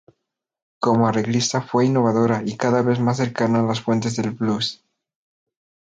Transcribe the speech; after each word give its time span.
Como 0.79 1.05
arreglista 1.07 1.61
fue 1.61 1.85
innovadora 1.85 2.41
y 2.43 2.57
cada 2.57 2.81
vez 2.81 2.99
más 2.99 3.17
cercana 3.17 3.59
a 3.59 3.67
las 3.67 3.81
fuentes 3.81 4.15
del 4.15 4.31
blues. 4.31 4.83